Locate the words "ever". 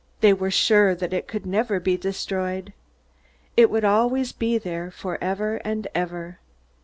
5.23-5.57, 5.93-6.39